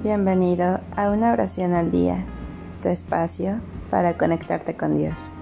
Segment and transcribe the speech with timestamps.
[0.00, 2.24] Bienvenido a una oración al día,
[2.80, 5.32] tu espacio para conectarte con Dios.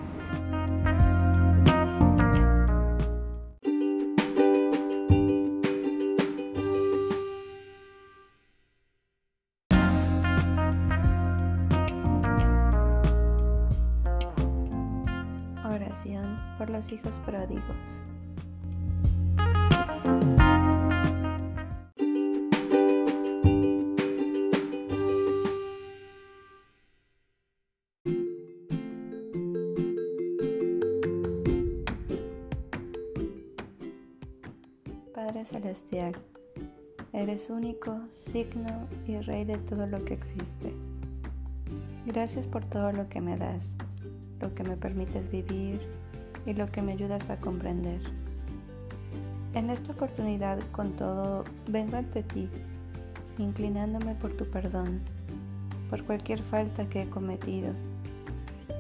[15.67, 18.01] Oración por los hijos pródigos.
[35.47, 36.13] Celestial,
[37.13, 38.01] eres único,
[38.33, 40.75] digno y rey de todo lo que existe.
[42.05, 43.77] Gracias por todo lo que me das,
[44.41, 45.81] lo que me permites vivir
[46.47, 48.01] y lo que me ayudas a comprender.
[49.55, 52.51] En esta oportunidad, con todo, vengo ante ti,
[53.39, 55.01] inclinándome por tu perdón,
[55.91, 57.73] por cualquier falta que he cometido,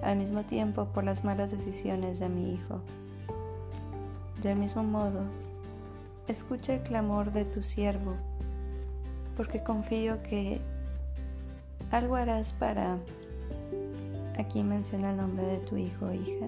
[0.03, 2.81] al mismo tiempo por las malas decisiones de mi hijo.
[4.43, 5.23] Del mismo modo,
[6.29, 8.15] escucha el clamor de tu siervo,
[9.37, 10.61] porque confío que
[11.91, 12.99] algo harás para,
[14.39, 16.47] aquí menciona el nombre de tu hijo o hija.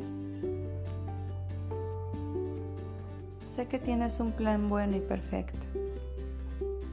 [3.45, 5.67] Sé que tienes un plan bueno y perfecto.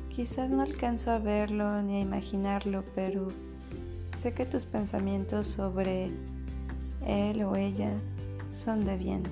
[0.09, 3.27] Quizás no alcanzo a verlo ni a imaginarlo, pero
[4.13, 6.11] sé que tus pensamientos sobre
[7.05, 7.91] él o ella
[8.53, 9.23] son de bien.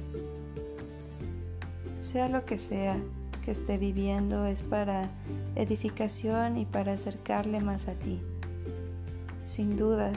[2.02, 2.98] Sea lo que sea,
[3.44, 5.12] que esté viviendo es para
[5.56, 8.22] edificación y para acercarle más a ti.
[9.44, 10.12] Sin duda,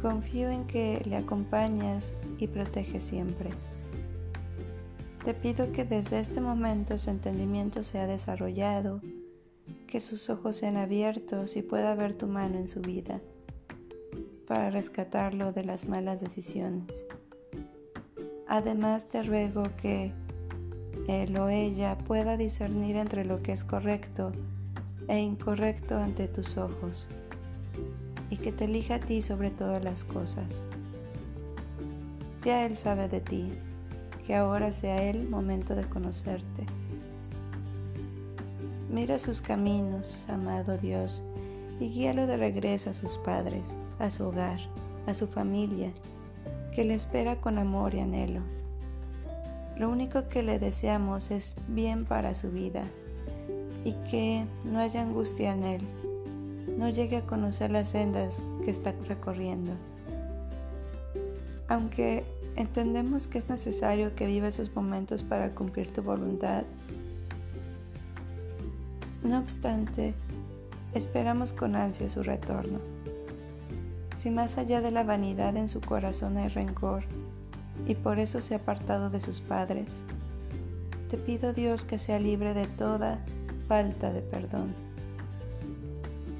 [0.00, 3.50] confío en que le acompañas y proteges siempre.
[5.24, 9.00] Te pido que desde este momento su entendimiento sea desarrollado,
[9.86, 13.20] que sus ojos sean abiertos y pueda ver tu mano en su vida
[14.46, 17.06] para rescatarlo de las malas decisiones.
[18.46, 20.12] Además te ruego que
[21.08, 24.32] él o ella pueda discernir entre lo que es correcto
[25.08, 27.08] e incorrecto ante tus ojos
[28.30, 30.64] y que te elija a ti sobre todas las cosas.
[32.42, 33.52] Ya Él sabe de ti,
[34.26, 36.66] que ahora sea Él momento de conocerte.
[38.90, 41.22] Mira sus caminos, amado Dios,
[41.80, 44.60] y guíalo de regreso a sus padres, a su hogar,
[45.06, 45.92] a su familia,
[46.74, 48.40] que le espera con amor y anhelo.
[49.78, 52.84] Lo único que le deseamos es bien para su vida
[53.84, 55.82] y que no haya angustia en él,
[56.78, 59.72] no llegue a conocer las sendas que está recorriendo.
[61.68, 62.24] Aunque
[62.56, 66.64] entendemos que es necesario que viva esos momentos para cumplir tu voluntad,
[69.24, 70.14] no obstante,
[70.92, 72.78] esperamos con ansia su retorno.
[74.14, 77.04] Si más allá de la vanidad en su corazón hay rencor,
[77.86, 80.04] y por eso se ha apartado de sus padres.
[81.10, 83.24] Te pido Dios que sea libre de toda
[83.68, 84.74] falta de perdón.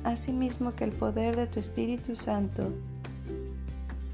[0.04, 2.72] Asimismo que el poder de tu Espíritu Santo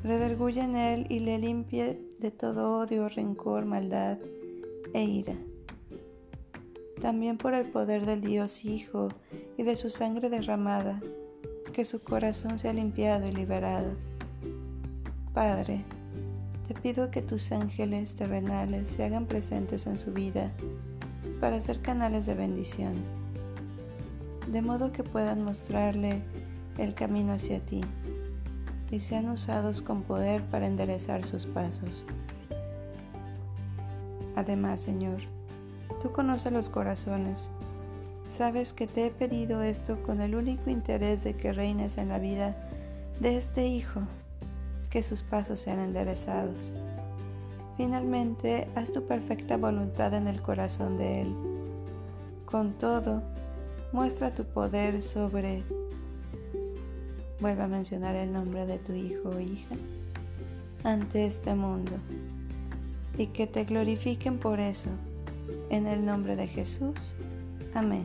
[0.05, 4.19] rederguya en él y le limpie de todo odio, rencor, maldad
[4.93, 5.35] e ira.
[7.01, 9.09] También por el poder del Dios Hijo
[9.57, 11.01] y de su sangre derramada,
[11.73, 13.93] que su corazón sea limpiado y liberado.
[15.33, 15.85] Padre,
[16.71, 20.53] te pido que tus ángeles terrenales se hagan presentes en su vida
[21.41, 22.95] para ser canales de bendición,
[24.47, 26.23] de modo que puedan mostrarle
[26.79, 27.81] el camino hacia ti
[28.89, 32.05] y sean usados con poder para enderezar sus pasos.
[34.37, 35.23] Además, Señor,
[36.01, 37.51] tú conoces los corazones.
[38.29, 42.21] Sabes que te he pedido esto con el único interés de que reines en la
[42.21, 42.57] vida
[43.19, 44.03] de este Hijo
[44.91, 46.75] que sus pasos sean enderezados.
[47.77, 51.35] Finalmente, haz tu perfecta voluntad en el corazón de Él.
[52.45, 53.23] Con todo,
[53.93, 55.63] muestra tu poder sobre...
[57.41, 59.75] Vuelve a mencionar el nombre de tu hijo o hija
[60.85, 61.93] ante este mundo
[63.17, 64.91] y que te glorifiquen por eso.
[65.71, 67.15] En el nombre de Jesús.
[67.75, 68.05] Amén.